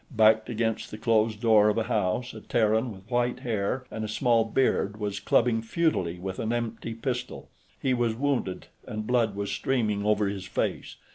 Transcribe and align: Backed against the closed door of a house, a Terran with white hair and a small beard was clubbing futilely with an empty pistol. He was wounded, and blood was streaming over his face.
Backed 0.09 0.49
against 0.49 0.89
the 0.89 0.97
closed 0.97 1.41
door 1.41 1.69
of 1.69 1.77
a 1.77 1.83
house, 1.83 2.33
a 2.33 2.41
Terran 2.41 2.91
with 2.91 3.07
white 3.11 3.41
hair 3.41 3.85
and 3.91 4.03
a 4.03 4.07
small 4.07 4.43
beard 4.45 4.97
was 4.99 5.19
clubbing 5.19 5.61
futilely 5.61 6.17
with 6.17 6.39
an 6.39 6.51
empty 6.51 6.95
pistol. 6.95 7.49
He 7.79 7.93
was 7.93 8.15
wounded, 8.15 8.65
and 8.87 9.05
blood 9.05 9.35
was 9.35 9.51
streaming 9.51 10.03
over 10.03 10.27
his 10.27 10.45
face. 10.47 10.95